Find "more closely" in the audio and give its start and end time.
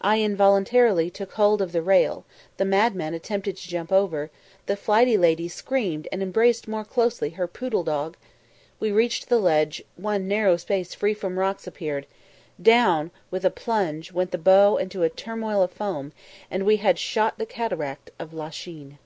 6.66-7.30